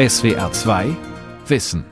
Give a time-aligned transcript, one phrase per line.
[0.00, 0.96] SWR 2
[1.46, 1.84] Wissen.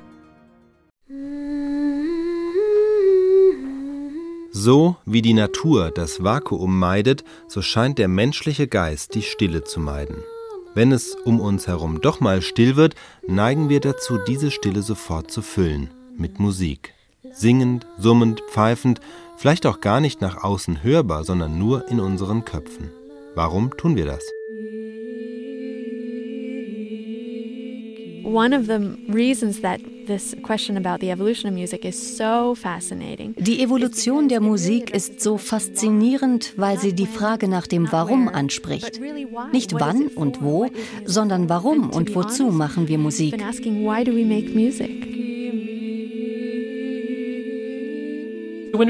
[4.51, 9.79] So wie die Natur das Vakuum meidet, so scheint der menschliche Geist die Stille zu
[9.79, 10.17] meiden.
[10.75, 12.95] Wenn es um uns herum doch mal still wird,
[13.27, 16.95] neigen wir dazu, diese Stille sofort zu füllen mit Musik.
[17.35, 19.03] Singend, summend, pfeifend,
[19.37, 22.91] vielleicht auch gar nicht nach außen hörbar, sondern nur in unseren Köpfen.
[23.35, 24.23] Warum tun wir das?
[33.39, 39.01] Die Evolution der Musik ist so faszinierend, weil sie die Frage nach dem Warum anspricht.
[39.53, 40.67] Nicht wann und wo,
[41.05, 43.43] sondern warum und wozu machen wir Musik.
[48.73, 48.89] Wenn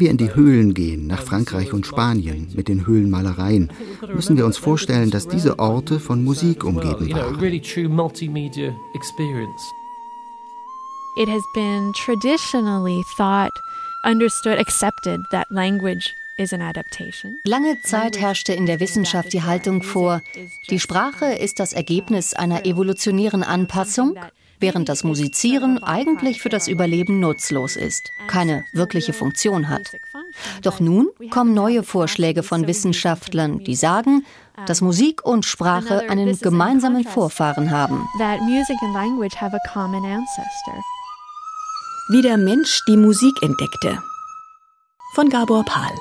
[0.00, 3.72] wir in die Höhlen gehen, nach Frankreich und Spanien, mit den Höhlenmalereien,
[4.12, 7.42] müssen wir uns vorstellen, dass diese Orte von Musik umgeben waren.
[11.20, 13.50] It has been traditionally thought,
[14.04, 16.14] understood, accepted that language
[17.44, 20.22] Lange Zeit herrschte in der Wissenschaft die Haltung vor,
[20.70, 24.16] die Sprache ist das Ergebnis einer evolutionären Anpassung
[24.60, 29.92] während das Musizieren eigentlich für das Überleben nutzlos ist, keine wirkliche Funktion hat.
[30.62, 34.24] Doch nun kommen neue Vorschläge von Wissenschaftlern, die sagen,
[34.66, 38.06] dass Musik und Sprache einen gemeinsamen Vorfahren haben.
[42.10, 43.98] Wie der Mensch die Musik entdeckte.
[45.14, 45.92] Von Gabor Pahl.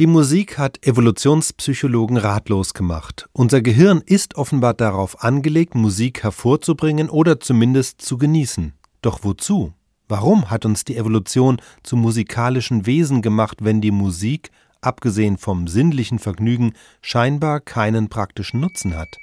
[0.00, 3.28] Die Musik hat Evolutionspsychologen ratlos gemacht.
[3.32, 8.72] Unser Gehirn ist offenbar darauf angelegt, Musik hervorzubringen oder zumindest zu genießen.
[9.02, 9.72] Doch wozu?
[10.08, 14.50] Warum hat uns die Evolution zu musikalischen Wesen gemacht, wenn die Musik,
[14.80, 19.20] abgesehen vom sinnlichen Vergnügen, scheinbar keinen praktischen Nutzen hat?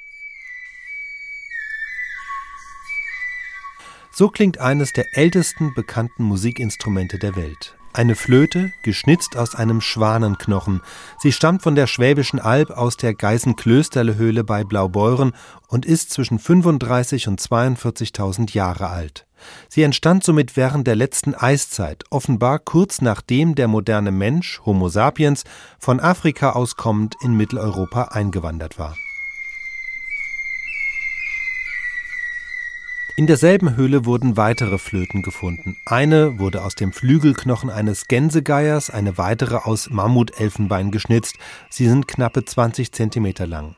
[4.10, 7.76] So klingt eines der ältesten bekannten Musikinstrumente der Welt.
[7.94, 10.80] Eine Flöte, geschnitzt aus einem Schwanenknochen.
[11.18, 15.32] Sie stammt von der Schwäbischen Alb aus der Geißenklösterle-Höhle bei Blaubeuren
[15.68, 19.26] und ist zwischen 35 und 42.000 Jahre alt.
[19.68, 25.44] Sie entstand somit während der letzten Eiszeit, offenbar kurz nachdem der moderne Mensch, Homo sapiens,
[25.78, 28.96] von Afrika aus kommend in Mitteleuropa eingewandert war.
[33.14, 35.76] In derselben Höhle wurden weitere Flöten gefunden.
[35.84, 41.36] Eine wurde aus dem Flügelknochen eines Gänsegeiers, eine weitere aus Mammutelfenbein geschnitzt.
[41.68, 43.76] Sie sind knappe 20 Zentimeter lang.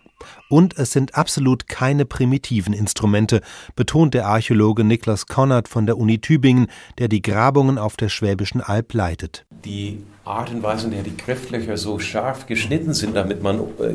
[0.49, 3.41] Und es sind absolut keine primitiven Instrumente,
[3.75, 6.69] betont der Archäologe Niklas Konrad von der Uni Tübingen,
[6.99, 9.45] der die Grabungen auf der Schwäbischen Alb leitet.
[9.65, 13.95] Die Art und Weise, in der die Griftlöcher so scharf geschnitten sind, damit man äh,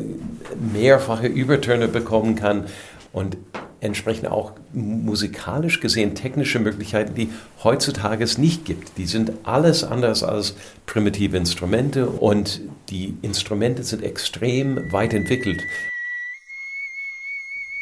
[0.72, 2.66] mehrfache Übertöne bekommen kann
[3.12, 3.36] und
[3.80, 7.30] entsprechend auch musikalisch gesehen technische Möglichkeiten, die
[7.64, 8.98] heutzutage es nicht gibt.
[8.98, 10.54] Die sind alles anders als
[10.86, 12.60] primitive Instrumente und
[12.90, 15.64] die Instrumente sind extrem weit entwickelt.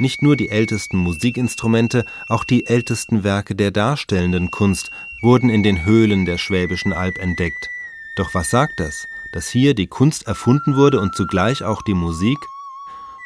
[0.01, 5.85] Nicht nur die ältesten Musikinstrumente, auch die ältesten Werke der darstellenden Kunst wurden in den
[5.85, 7.71] Höhlen der Schwäbischen Alb entdeckt.
[8.15, 9.09] Doch was sagt das?
[9.33, 12.39] Dass hier die Kunst erfunden wurde und zugleich auch die Musik?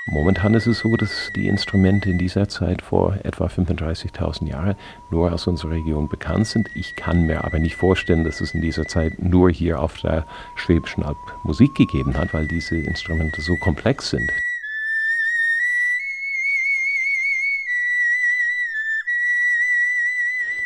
[0.06, 4.74] Momentan ist es so, dass die Instrumente in dieser Zeit vor etwa 35.000 Jahren
[5.10, 6.68] nur aus unserer Region bekannt sind.
[6.74, 10.26] Ich kann mir aber nicht vorstellen, dass es in dieser Zeit nur hier auf der
[10.56, 14.28] Schwäbischen Alb Musik gegeben hat, weil diese Instrumente so komplex sind.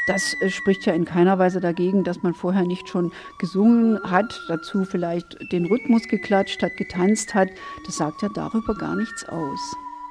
[0.06, 4.40] Das äh, spricht ja in keiner Weise dagegen, dass man vorher nicht schon gesungen hat,
[4.48, 7.48] dazu vielleicht den Rhythmus geklatscht hat, getanzt hat.
[7.84, 9.60] Das sagt ja darüber gar nichts aus.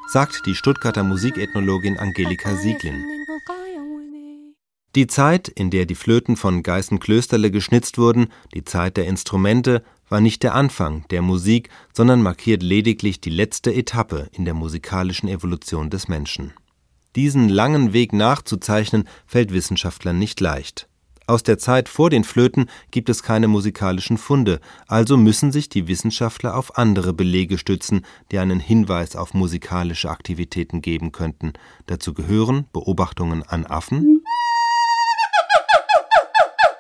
[0.08, 3.04] Sagt die Stuttgarter Musikethnologin Angelika Sieglin.
[4.96, 10.22] Die Zeit, in der die Flöten von Geißenklösterle geschnitzt wurden, die Zeit der Instrumente, war
[10.22, 15.90] nicht der Anfang der Musik, sondern markiert lediglich die letzte Etappe in der musikalischen Evolution
[15.90, 16.54] des Menschen.
[17.16, 20.88] Diesen langen Weg nachzuzeichnen, fällt Wissenschaftlern nicht leicht.
[21.28, 25.88] Aus der Zeit vor den Flöten gibt es keine musikalischen Funde, also müssen sich die
[25.88, 31.54] Wissenschaftler auf andere Belege stützen, die einen Hinweis auf musikalische Aktivitäten geben könnten.
[31.88, 34.24] Dazu gehören Beobachtungen an Affen,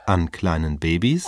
[0.05, 1.25] an kleinen Babys,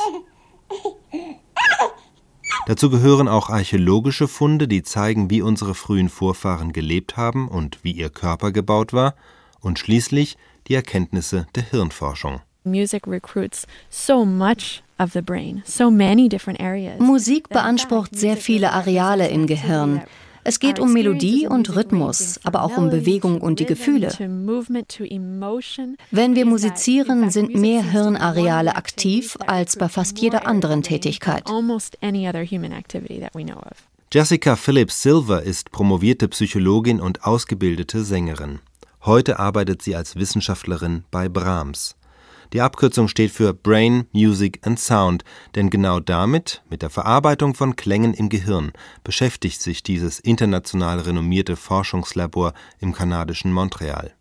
[2.68, 7.94] Dazu gehören auch archäologische Funde, die zeigen, wie unsere frühen Vorfahren gelebt haben und wie
[7.94, 9.16] ihr Körper gebaut war,
[9.62, 10.36] und schließlich
[10.68, 12.42] die Erkenntnisse der Hirnforschung.
[17.00, 20.02] Musik beansprucht sehr viele Areale im Gehirn.
[20.48, 24.08] Es geht um Melodie und Rhythmus, aber auch um Bewegung und die Gefühle.
[26.12, 31.44] Wenn wir musizieren, sind mehr Hirnareale aktiv als bei fast jeder anderen Tätigkeit.
[34.14, 38.60] Jessica Phillips Silver ist promovierte Psychologin und ausgebildete Sängerin.
[39.04, 41.98] Heute arbeitet sie als Wissenschaftlerin bei Brahms.
[42.54, 47.76] Die Abkürzung steht für Brain, Music and Sound, denn genau damit, mit der Verarbeitung von
[47.76, 48.72] Klängen im Gehirn,
[49.04, 54.14] beschäftigt sich dieses international renommierte Forschungslabor im kanadischen Montreal.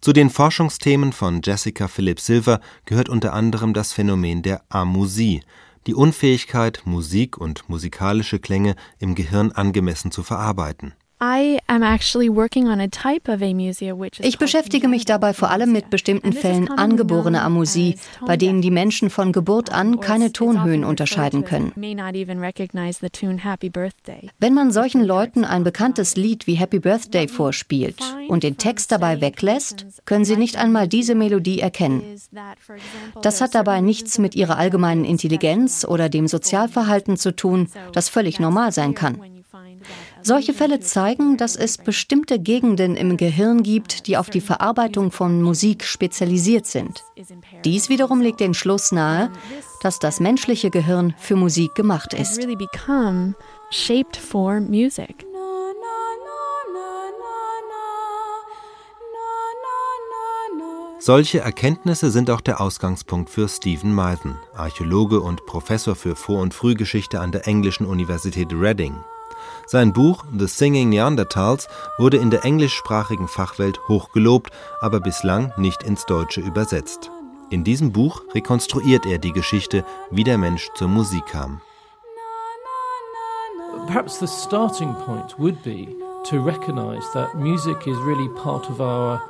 [0.00, 5.42] Zu den Forschungsthemen von Jessica Phillips Silver gehört unter anderem das Phänomen der Amusie,
[5.86, 10.94] die Unfähigkeit, Musik und musikalische Klänge im Gehirn angemessen zu verarbeiten
[14.18, 17.94] ich beschäftige mich dabei vor allem mit bestimmten Fällen angeborener Amusie,
[18.26, 21.70] bei denen die Menschen von Geburt an keine Tonhöhen unterscheiden können.
[21.76, 21.96] Wenn
[24.54, 29.86] man solchen Leuten ein bekanntes Lied wie Happy Birthday vorspielt und den Text dabei weglässt,
[30.04, 32.02] können sie nicht einmal diese Melodie erkennen.
[33.22, 38.40] Das hat dabei nichts mit ihrer allgemeinen Intelligenz oder dem Sozialverhalten zu tun, das völlig
[38.40, 39.20] normal sein kann.
[40.22, 45.42] Solche Fälle zeigen, dass es bestimmte Gegenden im Gehirn gibt, die auf die Verarbeitung von
[45.42, 47.04] Musik spezialisiert sind.
[47.64, 49.30] Dies wiederum legt den Schluss nahe,
[49.82, 52.40] dass das menschliche Gehirn für Musik gemacht ist.
[61.04, 66.54] Solche Erkenntnisse sind auch der Ausgangspunkt für Stephen Mythen, Archäologe und Professor für Vor- und
[66.54, 68.94] Frühgeschichte an der englischen Universität Reading.
[69.66, 71.68] Sein Buch The Singing Neanderthals
[71.98, 77.10] wurde in der englischsprachigen Fachwelt hoch gelobt, aber bislang nicht ins Deutsche übersetzt.
[77.50, 81.60] In diesem Buch rekonstruiert er die Geschichte, wie der Mensch zur Musik kam.
[83.86, 85.88] Perhaps the starting point would be
[86.24, 89.20] to recognize that music is really part of our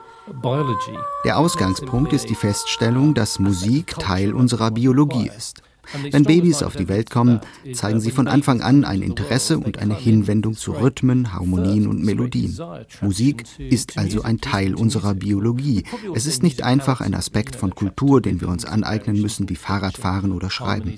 [1.24, 5.62] der Ausgangspunkt ist die Feststellung, dass Musik Teil unserer Biologie ist.
[6.10, 7.40] Wenn Babys auf die Welt kommen,
[7.72, 12.56] zeigen sie von Anfang an ein Interesse und eine Hinwendung zu Rhythmen, Harmonien und Melodien.
[13.00, 15.84] Musik ist also ein Teil unserer Biologie.
[16.14, 20.32] Es ist nicht einfach ein Aspekt von Kultur, den wir uns aneignen müssen, wie Fahrradfahren
[20.32, 20.94] oder Schreiben.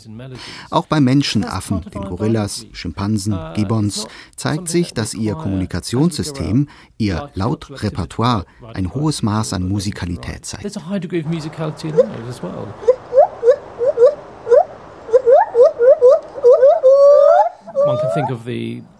[0.70, 8.44] Auch bei Menschenaffen, den Gorillas, Schimpansen, Gibbons, zeigt sich, dass ihr Kommunikationssystem, ihr Lautrepertoire,
[8.75, 10.64] ein hohes Maß an Musikalität zeigt.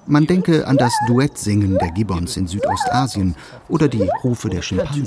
[0.07, 3.35] Man denke an das Duettsingen der Gibbons in Südostasien
[3.69, 5.05] oder die Rufe der Schimpansen.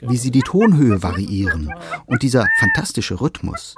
[0.00, 1.74] Wie sie die Tonhöhe variieren
[2.06, 3.74] und dieser fantastische Rhythmus.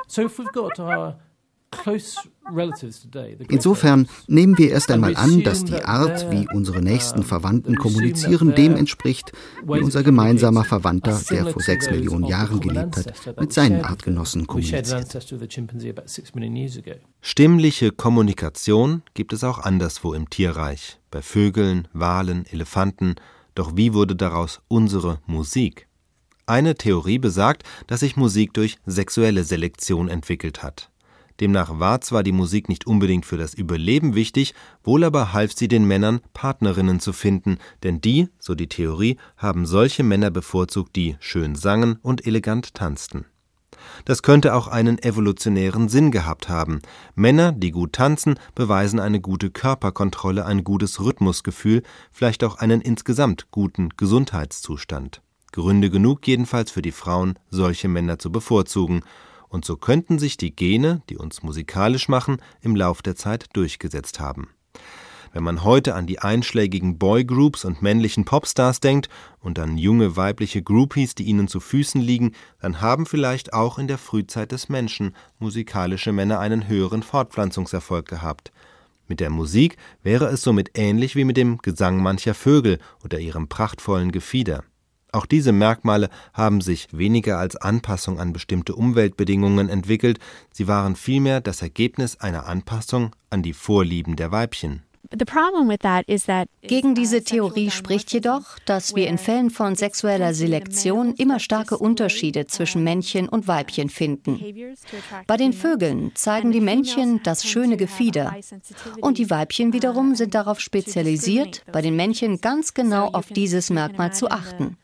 [3.49, 8.77] Insofern nehmen wir erst einmal an, dass die Art, wie unsere nächsten Verwandten kommunizieren, dem
[8.77, 9.33] entspricht,
[9.65, 15.19] wie unser gemeinsamer Verwandter, der vor sechs Millionen Jahren gelebt hat, mit seinen Artgenossen kommuniziert.
[17.21, 23.17] Stimmliche Kommunikation gibt es auch anderswo im Tierreich, bei Vögeln, Walen, Elefanten,
[23.55, 25.89] doch wie wurde daraus unsere Musik?
[26.47, 30.91] Eine Theorie besagt, dass sich Musik durch sexuelle Selektion entwickelt hat.
[31.41, 35.69] Demnach war zwar die Musik nicht unbedingt für das Überleben wichtig, wohl aber half sie
[35.69, 41.17] den Männern, Partnerinnen zu finden, denn die, so die Theorie, haben solche Männer bevorzugt, die
[41.21, 43.27] schön sangen und elegant tanzten.
[44.05, 46.81] Das könnte auch einen evolutionären Sinn gehabt haben.
[47.15, 53.51] Männer, die gut tanzen, beweisen eine gute Körperkontrolle, ein gutes Rhythmusgefühl, vielleicht auch einen insgesamt
[53.51, 55.23] guten Gesundheitszustand.
[55.53, 59.03] Gründe genug jedenfalls für die Frauen, solche Männer zu bevorzugen,
[59.49, 64.21] und so könnten sich die Gene, die uns musikalisch machen, im Lauf der Zeit durchgesetzt
[64.21, 64.49] haben.
[65.33, 70.63] Wenn man heute an die einschlägigen Boygroups und männlichen Popstars denkt und an junge weibliche
[70.63, 75.15] Groupies, die ihnen zu Füßen liegen, dann haben vielleicht auch in der Frühzeit des Menschen
[75.39, 78.51] musikalische Männer einen höheren Fortpflanzungserfolg gehabt.
[79.09, 83.47] Mit der Musik wäre es somit ähnlich wie mit dem Gesang mancher Vögel oder ihrem
[83.47, 84.65] prachtvollen Gefieder.
[85.17, 90.19] Auch diese Merkmale haben sich weniger als Anpassung an bestimmte Umweltbedingungen entwickelt,
[90.53, 94.83] sie waren vielmehr das Ergebnis einer Anpassung an die Vorlieben der Weibchen
[96.63, 102.47] Gegen diese Theorie spricht jedoch, dass wir in Fällen von sexueller Selektion immer starke Unterschiede
[102.47, 104.41] zwischen Männchen und Weibchen finden.
[105.27, 108.35] Bei den Vögeln zeigen die Männchen das schöne Gefieder
[109.01, 114.13] und die Weibchen wiederum sind darauf spezialisiert, bei den Männchen ganz genau auf dieses Merkmal
[114.13, 114.77] zu achten.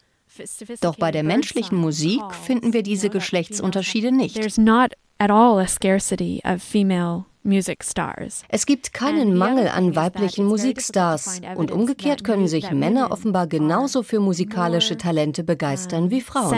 [0.80, 4.38] Doch bei der menschlichen Musik finden wir diese Geschlechtsunterschiede nicht.
[8.49, 14.20] Es gibt keinen Mangel an weiblichen Musikstars und umgekehrt können sich Männer offenbar genauso für
[14.20, 16.50] musikalische Talente begeistern wie Frauen.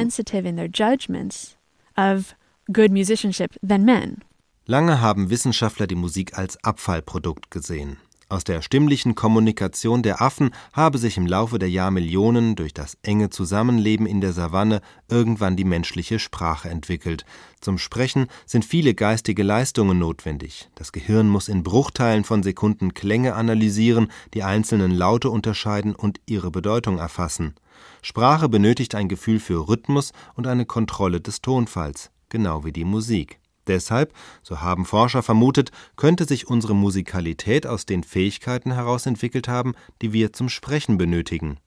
[4.66, 7.98] Lange haben Wissenschaftler die Musik als Abfallprodukt gesehen.
[8.34, 13.30] Aus der stimmlichen Kommunikation der Affen habe sich im Laufe der Jahrmillionen durch das enge
[13.30, 17.24] Zusammenleben in der Savanne irgendwann die menschliche Sprache entwickelt.
[17.60, 20.68] Zum Sprechen sind viele geistige Leistungen notwendig.
[20.74, 26.50] Das Gehirn muss in Bruchteilen von Sekunden Klänge analysieren, die einzelnen Laute unterscheiden und ihre
[26.50, 27.54] Bedeutung erfassen.
[28.02, 33.38] Sprache benötigt ein Gefühl für Rhythmus und eine Kontrolle des Tonfalls, genau wie die Musik.
[33.66, 39.74] Deshalb, so haben Forscher vermutet, könnte sich unsere Musikalität aus den Fähigkeiten heraus entwickelt haben,
[40.02, 41.58] die wir zum Sprechen benötigen.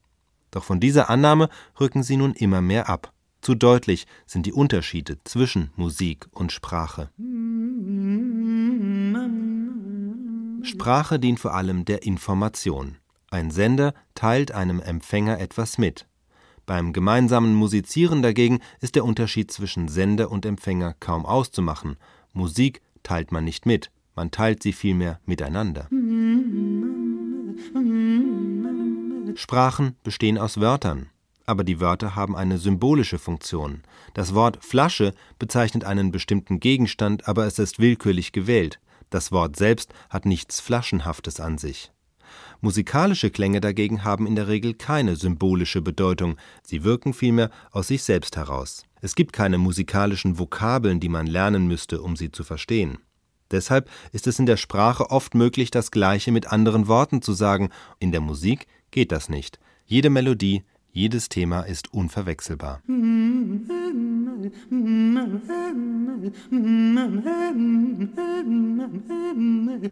[0.51, 1.49] Doch von dieser Annahme
[1.79, 3.11] rücken sie nun immer mehr ab.
[3.41, 7.09] Zu deutlich sind die Unterschiede zwischen Musik und Sprache.
[10.63, 12.97] Sprache dient vor allem der Information.
[13.29, 16.07] Ein Sender teilt einem Empfänger etwas mit.
[16.67, 21.95] Beim gemeinsamen Musizieren dagegen ist der Unterschied zwischen Sender und Empfänger kaum auszumachen.
[22.33, 25.87] Musik teilt man nicht mit, man teilt sie vielmehr miteinander.
[29.35, 31.09] Sprachen bestehen aus Wörtern,
[31.45, 33.83] aber die Wörter haben eine symbolische Funktion.
[34.13, 38.81] Das Wort Flasche bezeichnet einen bestimmten Gegenstand, aber es ist willkürlich gewählt.
[39.09, 41.93] Das Wort selbst hat nichts Flaschenhaftes an sich.
[42.61, 48.03] Musikalische Klänge dagegen haben in der Regel keine symbolische Bedeutung, sie wirken vielmehr aus sich
[48.03, 48.83] selbst heraus.
[49.01, 52.97] Es gibt keine musikalischen Vokabeln, die man lernen müsste, um sie zu verstehen.
[53.51, 57.69] Deshalb ist es in der Sprache oft möglich, das Gleiche mit anderen Worten zu sagen,
[57.99, 59.59] in der Musik geht das nicht.
[59.85, 62.81] Jede Melodie, jedes Thema ist unverwechselbar.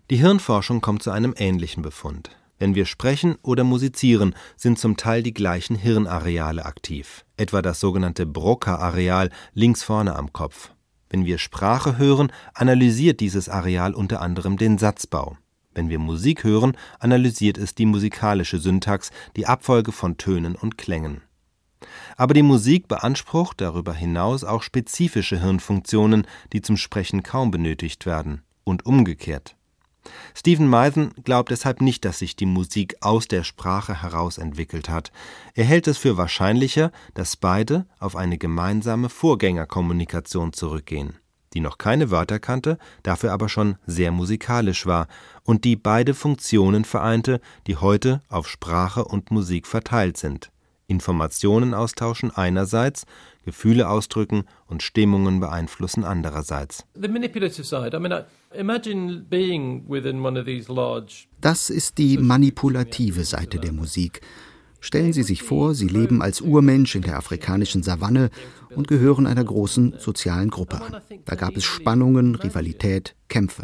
[0.10, 2.32] Die Hirnforschung kommt zu einem ähnlichen Befund.
[2.66, 8.26] Wenn wir sprechen oder musizieren, sind zum Teil die gleichen Hirnareale aktiv, etwa das sogenannte
[8.26, 10.72] Broca-Areal links vorne am Kopf.
[11.08, 15.38] Wenn wir Sprache hören, analysiert dieses Areal unter anderem den Satzbau.
[15.76, 21.22] Wenn wir Musik hören, analysiert es die musikalische Syntax, die Abfolge von Tönen und Klängen.
[22.18, 28.42] Aber die Musik beansprucht darüber hinaus auch spezifische Hirnfunktionen, die zum Sprechen kaum benötigt werden,
[28.64, 29.56] und umgekehrt.
[30.34, 35.12] Stephen Meithen glaubt deshalb nicht, dass sich die Musik aus der Sprache heraus entwickelt hat.
[35.54, 41.18] Er hält es für wahrscheinlicher, dass beide auf eine gemeinsame Vorgängerkommunikation zurückgehen,
[41.54, 45.08] die noch keine Wörter kannte, dafür aber schon sehr musikalisch war
[45.44, 50.52] und die beide Funktionen vereinte, die heute auf Sprache und Musik verteilt sind.
[50.88, 53.06] Informationen austauschen einerseits,
[53.44, 56.86] Gefühle ausdrücken und Stimmungen beeinflussen andererseits.
[61.42, 64.22] Das ist die manipulative Seite der Musik.
[64.86, 68.30] Stellen Sie sich vor, Sie leben als Urmensch in der afrikanischen Savanne
[68.76, 71.02] und gehören einer großen sozialen Gruppe an.
[71.26, 73.64] Da gab es Spannungen, Rivalität, Kämpfe.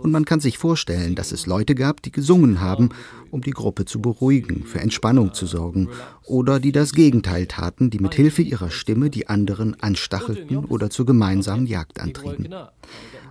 [0.00, 2.88] Und man kann sich vorstellen, dass es Leute gab, die gesungen haben,
[3.30, 5.90] um die Gruppe zu beruhigen, für Entspannung zu sorgen,
[6.24, 11.04] oder die das Gegenteil taten, die mit Hilfe ihrer Stimme die anderen anstachelten oder zur
[11.04, 12.48] gemeinsamen Jagd antrieben.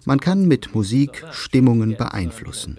[0.05, 2.77] Man kann mit Musik Stimmungen beeinflussen.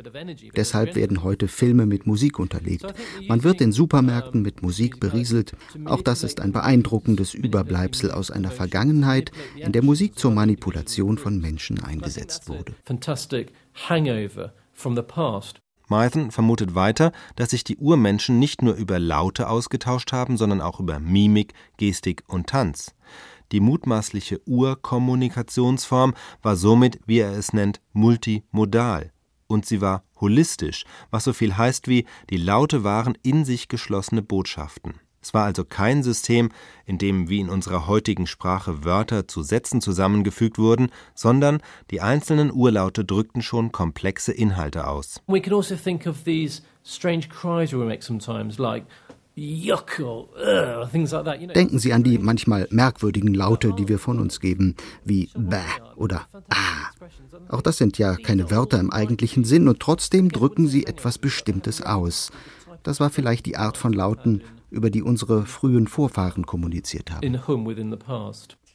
[0.56, 2.86] Deshalb werden heute Filme mit Musik unterlegt.
[3.28, 5.56] Man wird in Supermärkten mit Musik berieselt.
[5.84, 11.40] Auch das ist ein beeindruckendes Überbleibsel aus einer Vergangenheit, in der Musik zur Manipulation von
[11.40, 12.74] Menschen eingesetzt wurde.
[15.88, 20.80] Mython vermutet weiter, dass sich die Urmenschen nicht nur über Laute ausgetauscht haben, sondern auch
[20.80, 22.94] über Mimik, Gestik und Tanz.
[23.52, 29.12] Die mutmaßliche Urkommunikationsform war somit, wie er es nennt, multimodal.
[29.46, 34.22] Und sie war holistisch, was so viel heißt wie, die Laute waren in sich geschlossene
[34.22, 34.94] Botschaften.
[35.24, 36.50] Es war also kein System,
[36.84, 42.52] in dem wie in unserer heutigen Sprache Wörter zu Sätzen zusammengefügt wurden, sondern die einzelnen
[42.52, 45.22] Urlaute drückten schon komplexe Inhalte aus.
[45.26, 48.84] We can also think of these strange cries we make sometimes like
[51.54, 55.58] Denken Sie an die manchmal merkwürdigen Laute, die wir von uns geben, wie bäh
[55.96, 56.84] oder ah.
[57.48, 61.82] Auch das sind ja keine Wörter im eigentlichen Sinn und trotzdem drücken sie etwas Bestimmtes
[61.82, 62.30] aus.
[62.82, 67.40] Das war vielleicht die Art von Lauten, über die unsere frühen Vorfahren kommuniziert haben.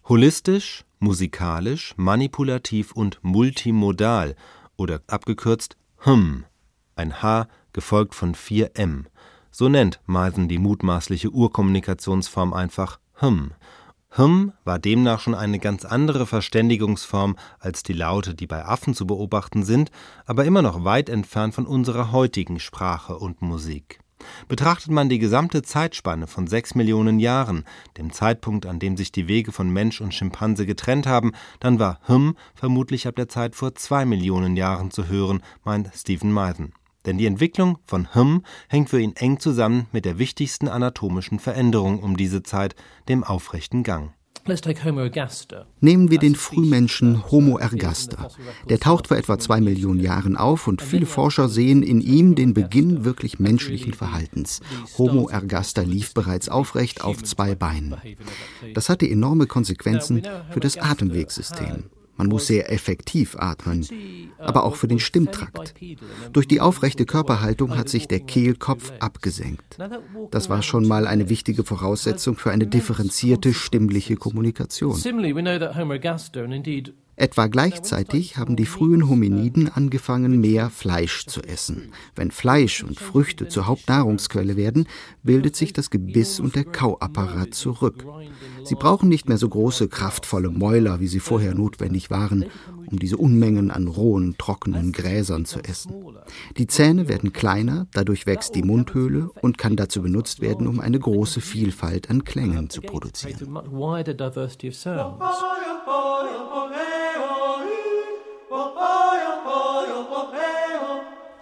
[0.08, 4.36] Holistisch, musikalisch, manipulativ und multimodal
[4.78, 6.46] oder abgekürzt HM.
[6.96, 9.08] Ein H gefolgt von vier M.
[9.52, 13.52] So nennt Meisen die mutmaßliche Urkommunikationsform einfach Hm.
[14.12, 19.06] Hm war demnach schon eine ganz andere Verständigungsform als die Laute, die bei Affen zu
[19.06, 19.92] beobachten sind,
[20.26, 24.00] aber immer noch weit entfernt von unserer heutigen Sprache und Musik.
[24.48, 27.66] Betrachtet man die gesamte Zeitspanne von sechs Millionen Jahren,
[27.98, 32.00] dem Zeitpunkt, an dem sich die Wege von Mensch und Schimpanse getrennt haben, dann war
[32.06, 36.74] Hm vermutlich ab der Zeit vor zwei Millionen Jahren zu hören, meint Stephen Meithen.
[37.10, 42.04] Denn die Entwicklung von Hm hängt für ihn eng zusammen mit der wichtigsten anatomischen Veränderung
[42.04, 42.76] um diese Zeit,
[43.08, 44.14] dem aufrechten Gang.
[45.80, 48.30] Nehmen wir den Frühmenschen Homo ergaster.
[48.70, 52.54] Der taucht vor etwa zwei Millionen Jahren auf und viele Forscher sehen in ihm den
[52.54, 54.62] Beginn wirklich menschlichen Verhaltens.
[55.00, 57.96] Homo ergaster lief bereits aufrecht auf zwei Beinen.
[58.76, 61.86] Das hatte enorme Konsequenzen für das Atemwegssystem.
[62.20, 63.88] Man muss sehr effektiv atmen,
[64.40, 65.74] aber auch für den Stimmtrakt.
[66.34, 69.78] Durch die aufrechte Körperhaltung hat sich der Kehlkopf abgesenkt.
[70.30, 74.96] Das war schon mal eine wichtige Voraussetzung für eine differenzierte stimmliche Kommunikation.
[77.20, 81.92] Etwa gleichzeitig haben die frühen Hominiden angefangen, mehr Fleisch zu essen.
[82.16, 84.88] Wenn Fleisch und Früchte zur Hauptnahrungsquelle werden,
[85.22, 88.06] bildet sich das Gebiss und der Kauapparat zurück.
[88.64, 92.46] Sie brauchen nicht mehr so große, kraftvolle Mäuler, wie sie vorher notwendig waren,
[92.86, 95.94] um diese Unmengen an rohen, trockenen Gräsern zu essen.
[96.58, 101.00] Die Zähne werden kleiner, dadurch wächst die Mundhöhle und kann dazu benutzt werden, um eine
[101.00, 103.60] große Vielfalt an Klängen zu produzieren.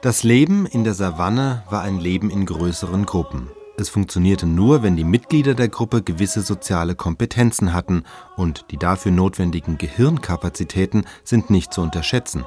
[0.07, 3.49] Das Leben in der Savanne war ein Leben in größeren Gruppen.
[3.75, 8.05] Es funktionierte nur, wenn die Mitglieder der Gruppe gewisse soziale Kompetenzen hatten
[8.37, 12.45] und die dafür notwendigen Gehirnkapazitäten sind nicht zu unterschätzen.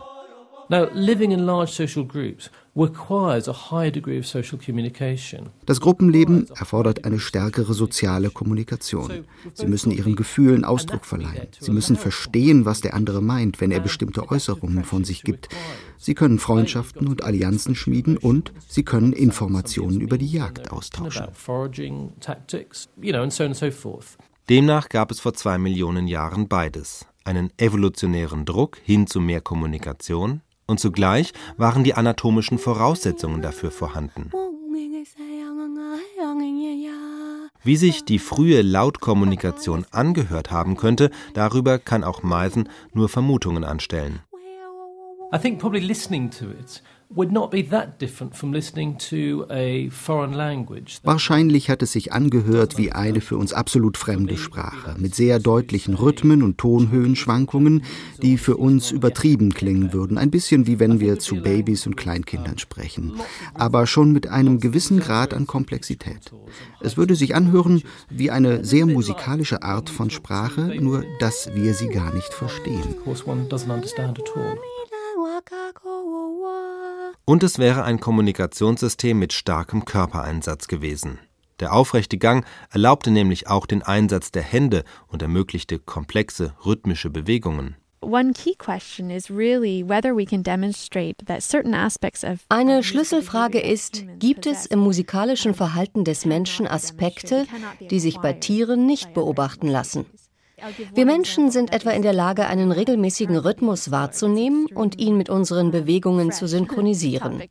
[5.67, 9.25] Das Gruppenleben erfordert eine stärkere soziale Kommunikation.
[9.53, 11.49] Sie müssen ihren Gefühlen Ausdruck verleihen.
[11.59, 15.49] Sie müssen verstehen, was der andere meint, wenn er bestimmte Äußerungen von sich gibt.
[15.99, 21.27] Sie können Freundschaften und Allianzen schmieden und sie können Informationen über die Jagd austauschen.
[24.49, 27.07] Demnach gab es vor zwei Millionen Jahren beides.
[27.25, 34.31] Einen evolutionären Druck hin zu mehr Kommunikation und zugleich waren die anatomischen Voraussetzungen dafür vorhanden.
[37.63, 44.21] Wie sich die frühe Lautkommunikation angehört haben könnte, darüber kann auch Meisen nur Vermutungen anstellen.
[45.33, 46.83] I think probably listening to it
[51.03, 55.95] Wahrscheinlich hat es sich angehört wie eine für uns absolut fremde Sprache, mit sehr deutlichen
[55.95, 57.83] Rhythmen und Tonhöhenschwankungen,
[58.23, 62.59] die für uns übertrieben klingen würden, ein bisschen wie wenn wir zu Babys und Kleinkindern
[62.59, 63.15] sprechen,
[63.55, 66.31] aber schon mit einem gewissen Grad an Komplexität.
[66.81, 71.89] Es würde sich anhören wie eine sehr musikalische Art von Sprache, nur dass wir sie
[71.89, 72.95] gar nicht verstehen.
[77.31, 81.21] Und es wäre ein Kommunikationssystem mit starkem Körpereinsatz gewesen.
[81.61, 87.77] Der aufrechte Gang erlaubte nämlich auch den Einsatz der Hände und ermöglichte komplexe rhythmische Bewegungen.
[92.49, 97.47] Eine Schlüsselfrage ist, gibt es im musikalischen Verhalten des Menschen Aspekte,
[97.79, 100.05] die sich bei Tieren nicht beobachten lassen?
[100.95, 105.71] Wir Menschen sind etwa in der Lage, einen regelmäßigen Rhythmus wahrzunehmen und ihn mit unseren
[105.71, 107.43] Bewegungen zu synchronisieren.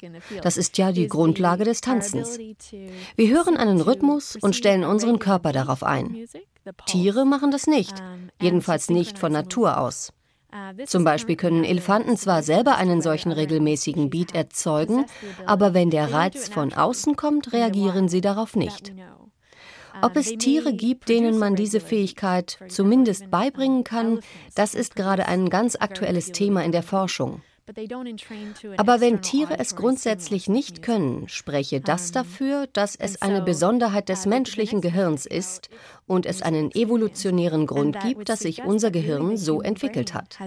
[0.42, 2.38] Das ist ja die Grundlage des Tanzens.
[3.16, 6.26] Wir hören einen Rhythmus und stellen unseren Körper darauf ein.
[6.86, 7.96] Tiere machen das nicht,
[8.42, 10.14] jedenfalls nicht von Natur aus.
[10.86, 15.06] Zum Beispiel können Elefanten zwar selber einen solchen regelmäßigen Beat erzeugen,
[15.46, 18.94] aber wenn der Reiz von außen kommt, reagieren sie darauf nicht.
[20.02, 24.20] Ob es Tiere gibt, denen man diese Fähigkeit zumindest beibringen kann,
[24.56, 27.42] das ist gerade ein ganz aktuelles Thema in der Forschung.
[28.78, 34.26] Aber wenn Tiere es grundsätzlich nicht können, spreche das dafür, dass es eine Besonderheit des
[34.26, 35.70] menschlichen Gehirns ist
[36.08, 40.40] und es einen evolutionären Grund gibt, dass sich unser Gehirn so entwickelt hat.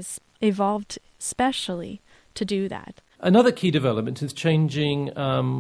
[3.25, 5.13] Another key development is changing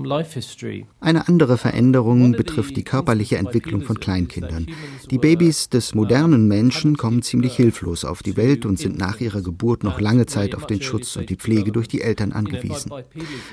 [0.04, 0.84] life history.
[0.98, 4.66] Eine andere Veränderung betrifft die körperliche Entwicklung von Kleinkindern.
[5.12, 9.42] Die Babys des modernen Menschen kommen ziemlich hilflos auf die Welt und sind nach ihrer
[9.42, 12.90] Geburt noch lange Zeit auf den Schutz und die Pflege durch die Eltern angewiesen.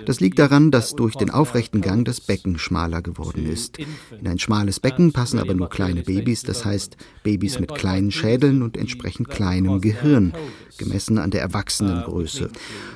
[0.08, 3.78] Das liegt daran, dass durch den aufrechten Gang das Becken schmaler geworden ist.
[3.78, 8.64] In ein schmales Becken passen aber nur kleine Babys, das heißt Babys mit kleinen Schädeln
[8.64, 10.34] und entsprechend kleinem Gehirn,
[10.80, 12.50] gemessen an der Erwachsenengröße.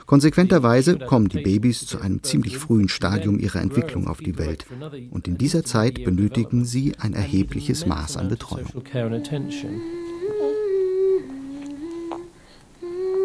[0.08, 4.65] Konsequenterweise kommen die Babys zu einem ziemlich frühen Stadium ihrer Entwicklung auf die Welt.
[5.11, 8.67] Und in dieser Zeit benötigen sie ein erhebliches Maß an Betreuung.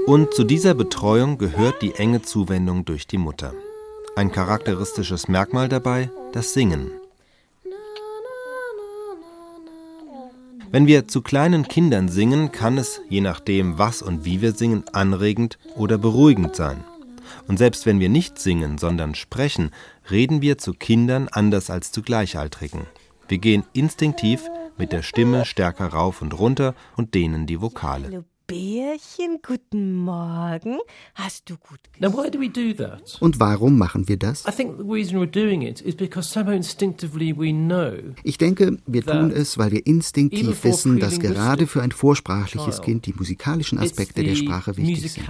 [0.06, 3.52] Und zu dieser Betreuung gehört die enge Zuwendung durch die Mutter.
[4.16, 6.90] Ein charakteristisches Merkmal dabei das Singen.
[10.70, 14.84] Wenn wir zu kleinen Kindern singen, kann es, je nachdem, was und wie wir singen,
[14.92, 16.84] anregend oder beruhigend sein.
[17.46, 19.70] Und selbst wenn wir nicht singen, sondern sprechen,
[20.10, 22.86] reden wir zu Kindern anders als zu Gleichaltrigen.
[23.28, 28.24] Wir gehen instinktiv mit der Stimme stärker rauf und runter und dehnen die Vokale.
[28.48, 30.78] Bärchen, guten Morgen.
[31.14, 33.18] Hast du gut Now, why do we do that?
[33.20, 34.46] Und warum machen wir das?
[34.48, 38.78] I think the reason we're doing it is because somehow instinctively we know Ich denke,
[38.86, 43.78] wir tun es, weil wir instinktiv wissen, dass gerade für ein vorsprachliches Kind die musikalischen
[43.78, 45.28] Aspekte der Sprache wichtig sind.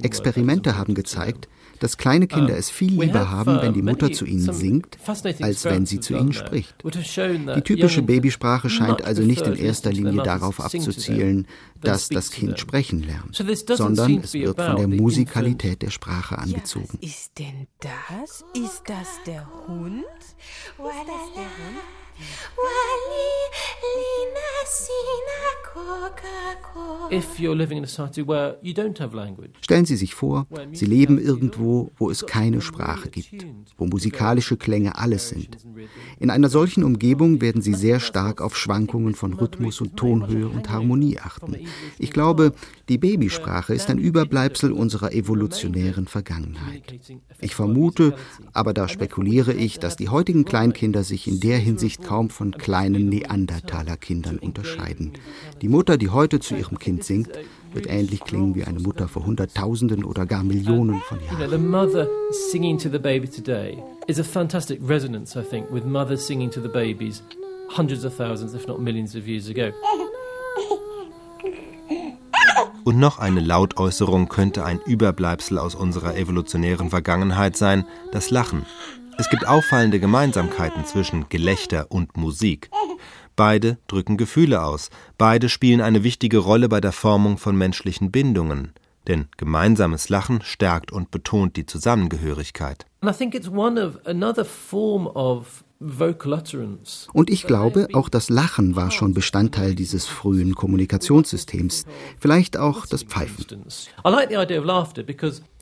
[0.00, 1.48] Experimente haben gezeigt,
[1.80, 4.98] dass kleine Kinder es viel lieber haben, wenn die Mutter zu ihnen singt,
[5.40, 6.76] als wenn sie zu ihnen spricht.
[6.84, 11.48] Die typische Babysprache scheint also nicht in erster Linie darauf abzuzielen,
[11.80, 16.98] dass das Kind sprechen lernt, sondern es wird von der Musikalität der Sprache angezogen.
[17.00, 18.44] Was ist denn das?
[18.54, 20.04] Ist das der Hund?
[20.78, 21.99] War das der Hund?
[27.10, 30.46] If you're living in a society where you don't have language, Stellen Sie sich vor,
[30.72, 35.56] Sie leben irgendwo, wo es keine Sprache gibt, wo musikalische Klänge alles sind.
[36.20, 40.70] In einer solchen Umgebung werden Sie sehr stark auf Schwankungen von Rhythmus und Tonhöhe und
[40.70, 41.56] Harmonie achten.
[41.98, 42.52] Ich glaube,
[42.88, 46.94] die Babysprache ist ein Überbleibsel unserer evolutionären Vergangenheit.
[47.40, 48.14] Ich vermute,
[48.52, 53.08] aber da spekuliere ich, dass die heutigen Kleinkinder sich in der Hinsicht kaum von kleinen
[53.08, 55.12] Neandertaler-Kindern unterscheiden.
[55.62, 57.30] Die Mutter, die heute zu ihrem Kind singt,
[57.72, 61.48] wird ähnlich klingen wie eine Mutter vor Hunderttausenden oder gar Millionen von Jahren.
[61.48, 62.08] the mother
[62.50, 66.60] singing to the baby today is a fantastic resonance, I think, with mothers singing to
[66.60, 67.22] the babies
[67.76, 69.72] hundreds of thousands, if not millions of years ago.
[72.82, 78.66] Und noch eine Lautäußerung könnte ein Überbleibsel aus unserer evolutionären Vergangenheit sein, das Lachen.
[79.20, 82.70] Es gibt auffallende Gemeinsamkeiten zwischen Gelächter und Musik.
[83.36, 88.72] Beide drücken Gefühle aus, beide spielen eine wichtige Rolle bei der Formung von menschlichen Bindungen.
[89.08, 92.86] Denn gemeinsames Lachen stärkt und betont die Zusammengehörigkeit.
[93.02, 95.64] And I think it's one of another form of.
[97.14, 101.86] Und ich glaube, auch das Lachen war schon Bestandteil dieses frühen Kommunikationssystems.
[102.18, 103.46] Vielleicht auch das Pfeifen.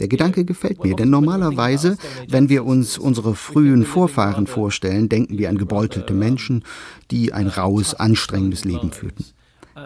[0.00, 1.96] Der Gedanke gefällt mir, denn normalerweise,
[2.28, 6.64] wenn wir uns unsere frühen Vorfahren vorstellen, denken wir an gebeutelte Menschen,
[7.12, 9.24] die ein raues, anstrengendes Leben führten.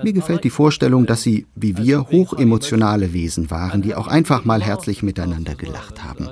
[0.02, 4.62] Mir gefällt die Vorstellung, dass sie, wie wir, hochemotionale Wesen waren, die auch einfach mal
[4.62, 6.28] herzlich miteinander gelacht haben.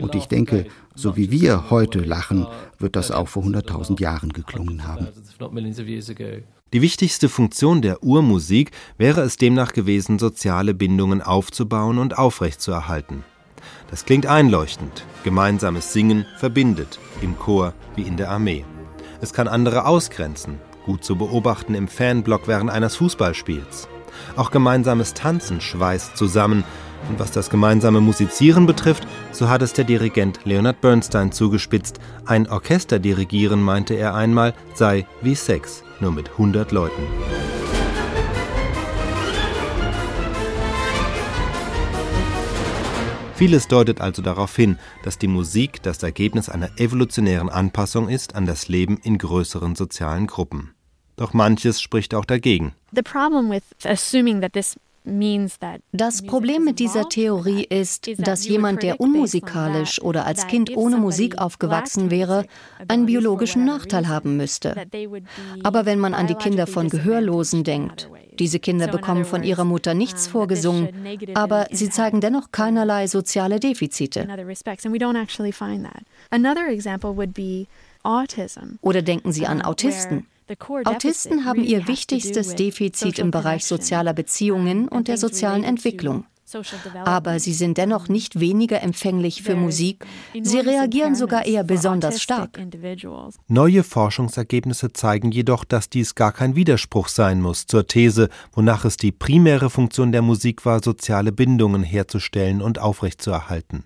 [0.00, 2.46] Und ich denke, so wie wir heute lachen,
[2.78, 5.08] wird das auch vor 100.000 Jahren geklungen haben.
[6.74, 13.24] Die wichtigste Funktion der Urmusik wäre es demnach gewesen, soziale Bindungen aufzubauen und aufrechtzuerhalten.
[13.90, 15.06] Das klingt einleuchtend.
[15.24, 18.64] Gemeinsames Singen verbindet, im Chor wie in der Armee.
[19.20, 20.58] Es kann andere ausgrenzen,
[20.88, 23.88] gut zu beobachten im Fanblock während eines Fußballspiels.
[24.36, 26.64] Auch gemeinsames Tanzen schweißt zusammen.
[27.10, 32.00] Und was das gemeinsame Musizieren betrifft, so hat es der Dirigent Leonard Bernstein zugespitzt.
[32.24, 37.02] Ein Orchester dirigieren, meinte er einmal, sei wie Sex, nur mit 100 Leuten.
[43.34, 48.46] Vieles deutet also darauf hin, dass die Musik das Ergebnis einer evolutionären Anpassung ist an
[48.46, 50.72] das Leben in größeren sozialen Gruppen.
[51.18, 52.74] Doch manches spricht auch dagegen.
[52.94, 58.46] The problem with assuming that this means that Das Problem mit dieser Theorie ist, dass
[58.46, 62.44] jemand, der unmusikalisch oder als Kind ohne Musik aufgewachsen wäre,
[62.88, 64.76] einen biologischen Nachteil haben müsste.
[65.62, 69.94] Aber wenn man an die Kinder von Gehörlosen denkt, diese Kinder bekommen von ihrer Mutter
[69.94, 70.90] nichts vorgesungen,
[71.34, 74.28] aber sie zeigen dennoch keinerlei soziale Defizite.
[78.80, 80.26] Oder denken Sie an Autisten.
[80.84, 86.24] Autisten haben ihr wichtigstes Defizit im Bereich sozialer Beziehungen und der sozialen Entwicklung.
[87.04, 90.06] Aber sie sind dennoch nicht weniger empfänglich für Musik,
[90.40, 92.58] sie reagieren sogar eher besonders stark.
[93.48, 98.96] Neue Forschungsergebnisse zeigen jedoch, dass dies gar kein Widerspruch sein muss zur These, wonach es
[98.96, 103.84] die primäre Funktion der Musik war, soziale Bindungen herzustellen und aufrechtzuerhalten.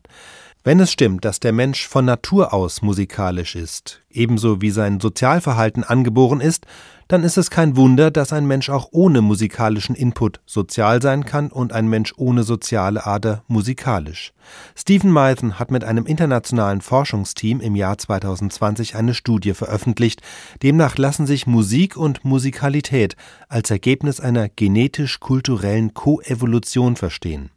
[0.65, 5.83] Wenn es stimmt, dass der Mensch von Natur aus musikalisch ist, ebenso wie sein Sozialverhalten
[5.83, 6.67] angeboren ist,
[7.09, 11.51] dann ist es kein Wunder, dass ein Mensch auch ohne musikalischen Input sozial sein kann
[11.51, 14.33] und ein Mensch ohne soziale Ader musikalisch.
[14.77, 20.23] Stephen Mython hat mit einem internationalen Forschungsteam im Jahr 2020 eine Studie veröffentlicht,
[20.63, 23.17] demnach lassen sich Musik und Musikalität
[23.49, 27.51] als Ergebnis einer genetisch-kulturellen Koevolution verstehen.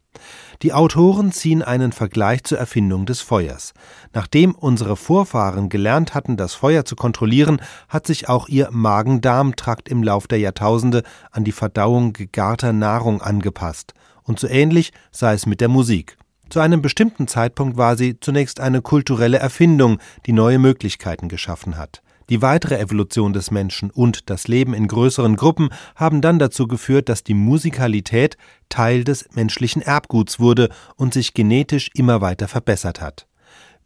[0.62, 3.74] Die Autoren ziehen einen Vergleich zur Erfindung des Feuers.
[4.12, 10.02] Nachdem unsere Vorfahren gelernt hatten, das Feuer zu kontrollieren, hat sich auch ihr Magen-Darm-Trakt im
[10.02, 13.94] Lauf der Jahrtausende an die Verdauung gegarter Nahrung angepasst.
[14.22, 16.16] Und so ähnlich sei es mit der Musik.
[16.48, 22.02] Zu einem bestimmten Zeitpunkt war sie zunächst eine kulturelle Erfindung, die neue Möglichkeiten geschaffen hat.
[22.28, 27.08] Die weitere Evolution des Menschen und das Leben in größeren Gruppen haben dann dazu geführt,
[27.08, 28.36] dass die Musikalität
[28.68, 33.26] Teil des menschlichen Erbguts wurde und sich genetisch immer weiter verbessert hat.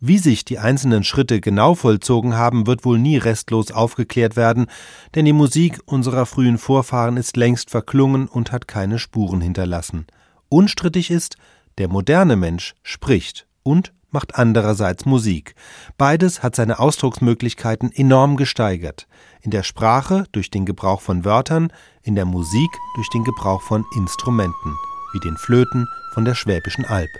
[0.03, 4.66] Wie sich die einzelnen Schritte genau vollzogen haben, wird wohl nie restlos aufgeklärt werden,
[5.14, 10.07] denn die Musik unserer frühen Vorfahren ist längst verklungen und hat keine Spuren hinterlassen.
[10.48, 11.37] Unstrittig ist,
[11.76, 15.55] der moderne Mensch spricht und macht andererseits Musik.
[15.99, 19.07] Beides hat seine Ausdrucksmöglichkeiten enorm gesteigert.
[19.42, 23.85] In der Sprache durch den Gebrauch von Wörtern, in der Musik durch den Gebrauch von
[23.96, 24.77] Instrumenten,
[25.12, 27.11] wie den Flöten von der Schwäbischen Alb.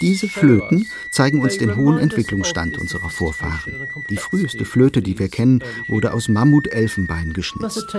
[0.00, 3.86] Diese Flöten zeigen uns den hohen Entwicklungsstand unserer Vorfahren.
[4.08, 7.94] Die früheste Flöte, die wir kennen, wurde aus Mammutelfenbein geschnitzt.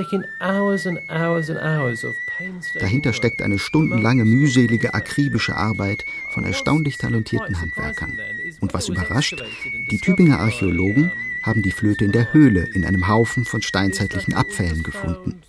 [2.80, 8.18] Dahinter steckt eine stundenlange mühselige, akribische Arbeit von erstaunlich talentierten Handwerkern.
[8.60, 9.44] Und was überrascht,
[9.92, 11.12] die Tübinger Archäologen
[11.44, 15.42] haben die Flöte in der Höhle in einem Haufen von steinzeitlichen Abfällen gefunden.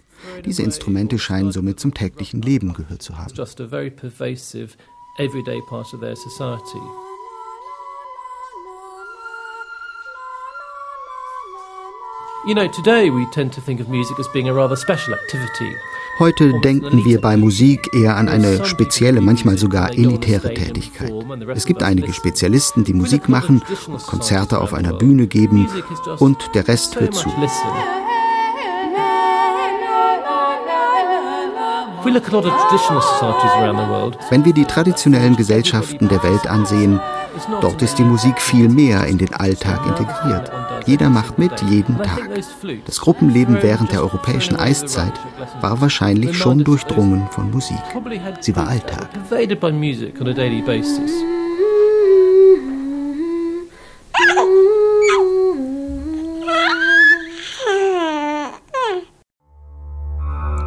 [0.44, 3.32] Diese Instrumente scheinen somit zum täglichen Leben gehört zu haben
[5.18, 6.80] everyday part of their society.
[12.44, 15.76] You know, today we tend to think of music as being a rather special activity.
[16.18, 21.12] Heute denken wir bei Musik eher an eine spezielle, manchmal sogar elitäre Tätigkeit.
[21.54, 23.62] Es gibt einige Spezialisten, die Musik machen
[24.06, 25.68] Konzerte auf einer Bühne geben
[26.18, 27.30] und der Rest hört zu.
[34.30, 37.00] Wenn wir die traditionellen Gesellschaften der Welt ansehen,
[37.60, 40.50] dort ist die Musik viel mehr in den Alltag integriert.
[40.86, 42.28] Jeder macht mit, jeden Tag.
[42.86, 45.12] Das Gruppenleben während der europäischen Eiszeit
[45.60, 47.78] war wahrscheinlich schon durchdrungen von Musik.
[48.40, 49.08] Sie war Alltag.